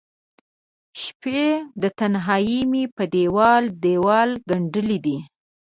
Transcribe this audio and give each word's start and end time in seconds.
شپې 1.01 1.43
د 1.81 1.83
تنهائې 1.99 2.59
مې 2.71 2.83
په 2.95 3.03
دیوال، 3.13 3.63
دیوال 3.83 4.29
ګنډلې 4.49 4.97
دي 5.05 5.17